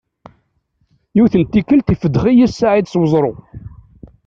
Yiwet 1.15 1.35
n 1.37 1.43
tikelt 1.45 1.93
ifeddex-iyi 1.93 2.47
Saɛid 2.49 2.87
s 2.87 2.93
uẓru. 3.01 3.33